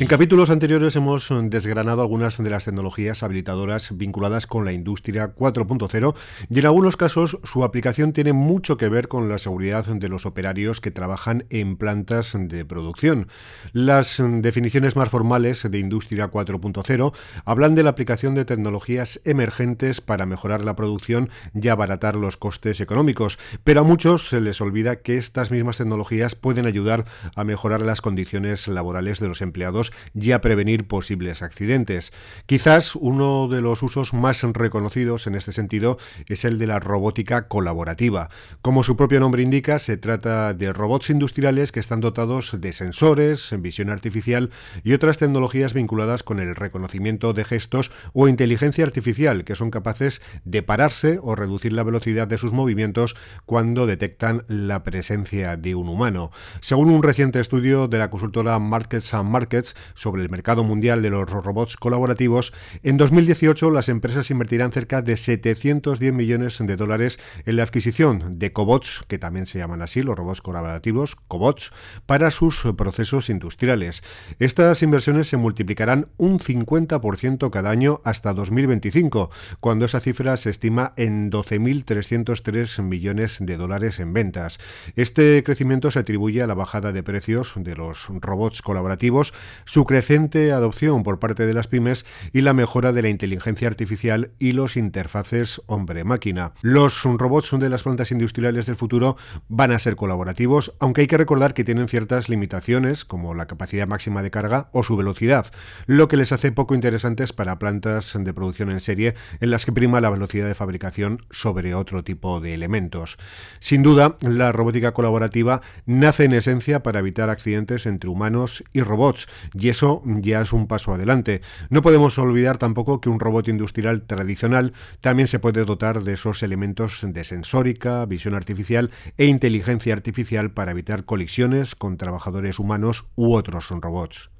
[0.00, 6.14] En capítulos anteriores hemos desgranado algunas de las tecnologías habilitadoras vinculadas con la industria 4.0
[6.48, 10.24] y en algunos casos su aplicación tiene mucho que ver con la seguridad de los
[10.24, 13.26] operarios que trabajan en plantas de producción.
[13.72, 17.12] Las definiciones más formales de industria 4.0
[17.44, 21.28] hablan de la aplicación de tecnologías emergentes para mejorar la producción
[21.60, 26.36] y abaratar los costes económicos, pero a muchos se les olvida que estas mismas tecnologías
[26.36, 32.12] pueden ayudar a mejorar las condiciones laborales de los empleados y a prevenir posibles accidentes.
[32.46, 37.48] Quizás uno de los usos más reconocidos en este sentido es el de la robótica
[37.48, 38.30] colaborativa.
[38.62, 43.54] Como su propio nombre indica, se trata de robots industriales que están dotados de sensores,
[43.60, 44.50] visión artificial
[44.84, 50.22] y otras tecnologías vinculadas con el reconocimiento de gestos o inteligencia artificial que son capaces
[50.44, 53.16] de pararse o reducir la velocidad de sus movimientos
[53.46, 56.30] cuando detectan la presencia de un humano.
[56.60, 61.10] Según un reciente estudio de la consultora Markets and Markets, sobre el mercado mundial de
[61.10, 67.56] los robots colaborativos, en 2018 las empresas invertirán cerca de 710 millones de dólares en
[67.56, 71.72] la adquisición de cobots, que también se llaman así, los robots colaborativos, cobots,
[72.06, 74.02] para sus procesos industriales.
[74.38, 80.92] Estas inversiones se multiplicarán un 50% cada año hasta 2025, cuando esa cifra se estima
[80.96, 84.58] en 12.303 millones de dólares en ventas.
[84.96, 89.34] Este crecimiento se atribuye a la bajada de precios de los robots colaborativos,
[89.68, 94.30] su creciente adopción por parte de las pymes y la mejora de la inteligencia artificial
[94.38, 96.54] y los interfaces hombre-máquina.
[96.62, 99.18] Los robots de las plantas industriales del futuro
[99.48, 103.86] van a ser colaborativos, aunque hay que recordar que tienen ciertas limitaciones, como la capacidad
[103.86, 105.52] máxima de carga o su velocidad,
[105.84, 109.72] lo que les hace poco interesantes para plantas de producción en serie en las que
[109.72, 113.18] prima la velocidad de fabricación sobre otro tipo de elementos.
[113.60, 119.28] Sin duda, la robótica colaborativa nace en esencia para evitar accidentes entre humanos y robots,
[119.58, 121.40] y eso ya es un paso adelante.
[121.70, 126.42] No podemos olvidar tampoco que un robot industrial tradicional también se puede dotar de esos
[126.42, 133.34] elementos de sensórica, visión artificial e inteligencia artificial para evitar colisiones con trabajadores humanos u
[133.34, 134.30] otros robots.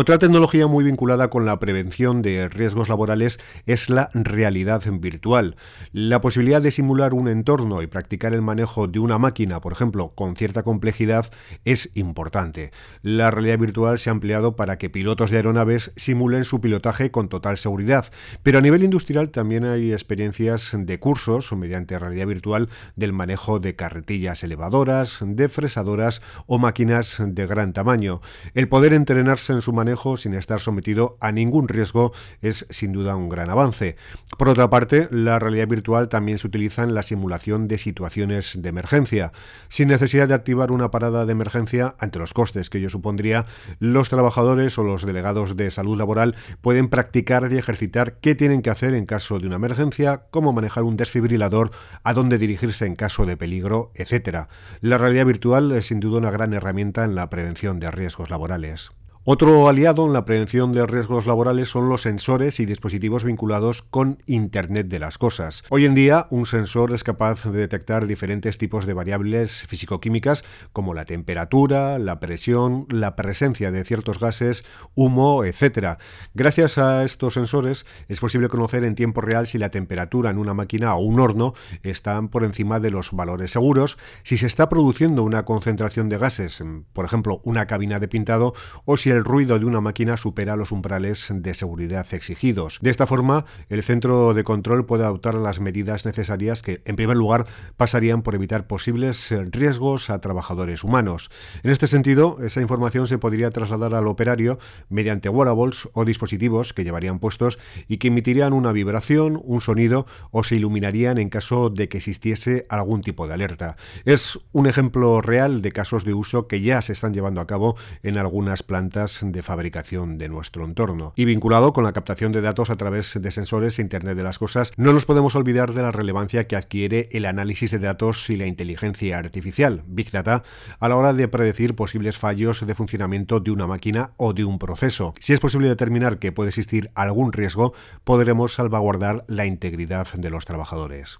[0.00, 5.56] Otra tecnología muy vinculada con la prevención de riesgos laborales es la realidad virtual.
[5.92, 10.14] La posibilidad de simular un entorno y practicar el manejo de una máquina, por ejemplo,
[10.14, 11.30] con cierta complejidad,
[11.66, 12.72] es importante.
[13.02, 17.28] La realidad virtual se ha empleado para que pilotos de aeronaves simulen su pilotaje con
[17.28, 18.10] total seguridad,
[18.42, 23.76] pero a nivel industrial también hay experiencias de cursos mediante realidad virtual del manejo de
[23.76, 28.22] carretillas elevadoras, de fresadoras o máquinas de gran tamaño.
[28.54, 33.16] El poder entrenarse en su manejo sin estar sometido a ningún riesgo es sin duda
[33.16, 33.96] un gran avance.
[34.38, 38.68] Por otra parte, la realidad virtual también se utiliza en la simulación de situaciones de
[38.68, 39.32] emergencia.
[39.68, 43.46] Sin necesidad de activar una parada de emergencia, ante los costes que ello supondría,
[43.78, 48.70] los trabajadores o los delegados de salud laboral pueden practicar y ejercitar qué tienen que
[48.70, 51.70] hacer en caso de una emergencia, cómo manejar un desfibrilador,
[52.04, 54.46] a dónde dirigirse en caso de peligro, etc.
[54.80, 58.90] La realidad virtual es sin duda una gran herramienta en la prevención de riesgos laborales.
[59.32, 64.20] Otro aliado en la prevención de riesgos laborales son los sensores y dispositivos vinculados con
[64.26, 65.62] Internet de las Cosas.
[65.68, 70.94] Hoy en día, un sensor es capaz de detectar diferentes tipos de variables físico-químicas como
[70.94, 74.64] la temperatura, la presión, la presencia de ciertos gases,
[74.96, 76.00] humo, etc.
[76.34, 80.54] Gracias a estos sensores es posible conocer en tiempo real si la temperatura en una
[80.54, 81.54] máquina o un horno
[81.84, 86.60] están por encima de los valores seguros, si se está produciendo una concentración de gases,
[86.92, 88.54] por ejemplo, una cabina de pintado,
[88.84, 92.78] o si el ruido de una máquina supera los umbrales de seguridad exigidos.
[92.82, 97.16] De esta forma, el centro de control puede adoptar las medidas necesarias que, en primer
[97.16, 97.46] lugar,
[97.76, 101.30] pasarían por evitar posibles riesgos a trabajadores humanos.
[101.62, 104.58] En este sentido, esa información se podría trasladar al operario
[104.88, 107.58] mediante wearables o dispositivos que llevarían puestos
[107.88, 112.66] y que emitirían una vibración, un sonido o se iluminarían en caso de que existiese
[112.68, 113.76] algún tipo de alerta.
[114.04, 117.76] Es un ejemplo real de casos de uso que ya se están llevando a cabo
[118.02, 121.12] en algunas plantas de fabricación de nuestro entorno.
[121.16, 124.38] Y vinculado con la captación de datos a través de sensores e Internet de las
[124.38, 128.36] Cosas, no nos podemos olvidar de la relevancia que adquiere el análisis de datos y
[128.36, 130.42] la inteligencia artificial, Big Data,
[130.78, 134.58] a la hora de predecir posibles fallos de funcionamiento de una máquina o de un
[134.58, 135.14] proceso.
[135.18, 137.72] Si es posible determinar que puede existir algún riesgo,
[138.04, 141.18] podremos salvaguardar la integridad de los trabajadores.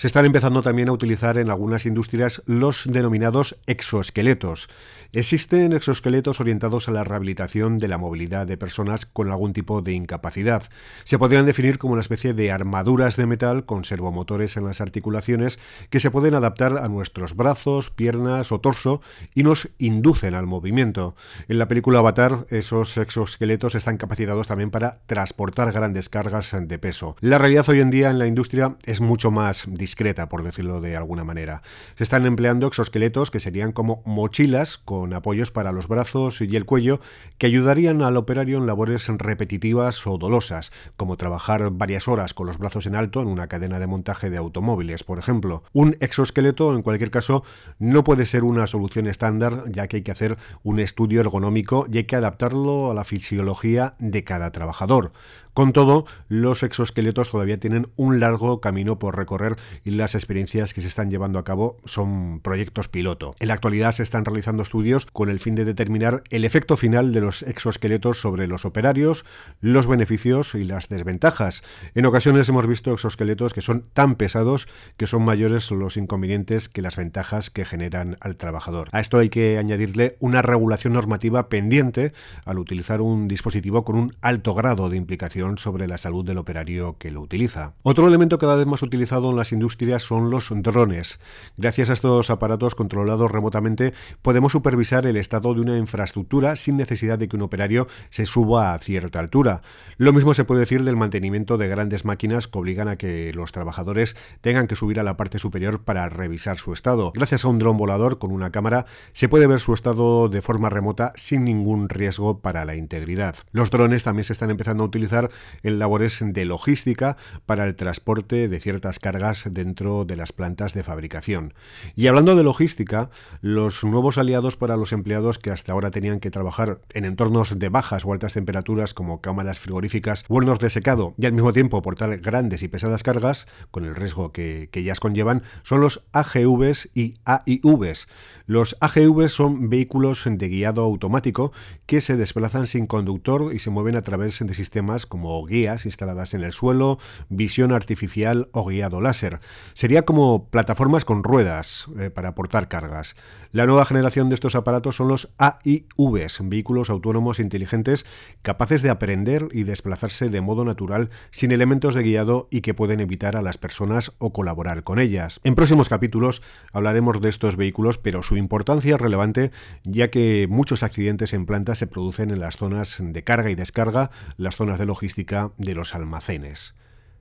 [0.00, 4.70] Se están empezando también a utilizar en algunas industrias los denominados exoesqueletos.
[5.12, 9.92] Existen exoesqueletos orientados a la rehabilitación de la movilidad de personas con algún tipo de
[9.92, 10.62] incapacidad.
[11.04, 15.58] Se podrían definir como una especie de armaduras de metal con servomotores en las articulaciones
[15.90, 19.02] que se pueden adaptar a nuestros brazos, piernas o torso
[19.34, 21.14] y nos inducen al movimiento.
[21.46, 27.16] En la película Avatar, esos exoesqueletos están capacitados también para transportar grandes cargas de peso.
[27.20, 30.96] La realidad hoy en día en la industria es mucho más discreta, por decirlo de
[30.96, 31.62] alguna manera.
[31.96, 36.64] Se están empleando exoesqueletos que serían como mochilas con apoyos para los brazos y el
[36.64, 37.00] cuello
[37.38, 42.58] que ayudarían al operario en labores repetitivas o dolosas, como trabajar varias horas con los
[42.58, 45.64] brazos en alto en una cadena de montaje de automóviles, por ejemplo.
[45.72, 47.42] Un exoesqueleto, en cualquier caso,
[47.80, 51.98] no puede ser una solución estándar, ya que hay que hacer un estudio ergonómico y
[51.98, 55.10] hay que adaptarlo a la fisiología de cada trabajador.
[55.52, 60.80] Con todo, los exoesqueletos todavía tienen un largo camino por recorrer y las experiencias que
[60.80, 63.34] se están llevando a cabo son proyectos piloto.
[63.40, 67.12] En la actualidad se están realizando estudios con el fin de determinar el efecto final
[67.12, 69.24] de los exoesqueletos sobre los operarios,
[69.60, 71.64] los beneficios y las desventajas.
[71.96, 76.82] En ocasiones hemos visto exoesqueletos que son tan pesados que son mayores los inconvenientes que
[76.82, 78.88] las ventajas que generan al trabajador.
[78.92, 82.12] A esto hay que añadirle una regulación normativa pendiente
[82.44, 86.96] al utilizar un dispositivo con un alto grado de implicación sobre la salud del operario
[86.98, 87.74] que lo utiliza.
[87.82, 91.20] Otro elemento cada vez más utilizado en las industrias son los drones.
[91.56, 97.18] Gracias a estos aparatos controlados remotamente podemos supervisar el estado de una infraestructura sin necesidad
[97.18, 99.62] de que un operario se suba a cierta altura.
[99.96, 103.52] Lo mismo se puede decir del mantenimiento de grandes máquinas que obligan a que los
[103.52, 107.12] trabajadores tengan que subir a la parte superior para revisar su estado.
[107.14, 110.68] Gracias a un dron volador con una cámara se puede ver su estado de forma
[110.68, 113.36] remota sin ningún riesgo para la integridad.
[113.52, 115.29] Los drones también se están empezando a utilizar
[115.62, 117.16] en labores de logística
[117.46, 121.54] para el transporte de ciertas cargas dentro de las plantas de fabricación.
[121.96, 123.10] Y hablando de logística,
[123.40, 127.68] los nuevos aliados para los empleados que hasta ahora tenían que trabajar en entornos de
[127.68, 132.18] bajas o altas temperaturas como cámaras frigoríficas hornos de secado y al mismo tiempo portar
[132.18, 137.14] grandes y pesadas cargas, con el riesgo que, que ellas conllevan, son los AGVs y
[137.24, 138.08] AIVs.
[138.46, 141.52] Los AGVs son vehículos de guiado automático
[141.86, 146.34] que se desplazan sin conductor y se mueven a través de sistemas como guías instaladas
[146.34, 149.40] en el suelo, visión artificial o guiado láser.
[149.74, 153.16] Sería como plataformas con ruedas eh, para portar cargas.
[153.52, 158.06] La nueva generación de estos aparatos son los AIVs, vehículos autónomos inteligentes
[158.42, 163.00] capaces de aprender y desplazarse de modo natural sin elementos de guiado y que pueden
[163.00, 165.40] evitar a las personas o colaborar con ellas.
[165.42, 169.50] En próximos capítulos hablaremos de estos vehículos, pero su importancia es relevante
[169.82, 174.12] ya que muchos accidentes en plantas se producen en las zonas de carga y descarga,
[174.36, 176.74] las zonas de logística de los almacenes.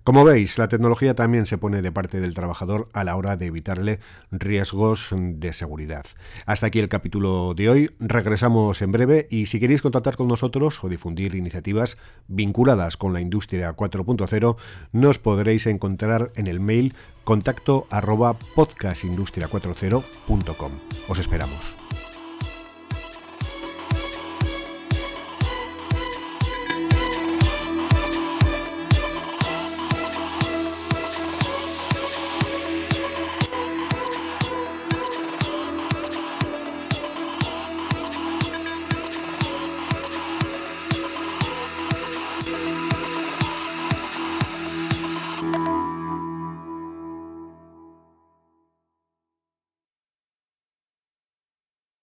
[0.03, 3.45] Como veis, la tecnología también se pone de parte del trabajador a la hora de
[3.45, 3.99] evitarle
[4.31, 6.07] riesgos de seguridad.
[6.47, 7.91] Hasta aquí el capítulo de hoy.
[7.99, 13.21] Regresamos en breve y si queréis contactar con nosotros o difundir iniciativas vinculadas con la
[13.21, 14.57] industria 4.0,
[14.93, 20.71] nos podréis encontrar en el mail contacto arroba podcastindustria40.com.
[21.07, 21.88] Os esperamos.